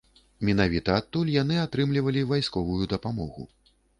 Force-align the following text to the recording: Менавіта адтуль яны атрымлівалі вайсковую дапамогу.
Менавіта 0.47 0.95
адтуль 1.01 1.29
яны 1.33 1.59
атрымлівалі 1.65 2.23
вайсковую 2.33 2.83
дапамогу. 2.97 3.49